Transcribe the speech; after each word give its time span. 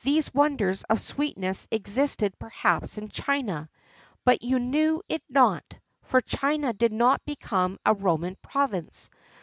These 0.00 0.32
wonders 0.32 0.82
of 0.84 0.98
sweetness 0.98 1.68
existed 1.70 2.38
perhaps 2.38 2.96
in 2.96 3.10
China, 3.10 3.68
but 4.24 4.40
you 4.40 4.58
knew 4.58 5.02
it 5.10 5.22
not, 5.28 5.74
for 6.00 6.22
China 6.22 6.72
did 6.72 6.90
not 6.90 7.22
become 7.26 7.78
a 7.84 7.92
Roman 7.92 8.36
province. 8.40 9.10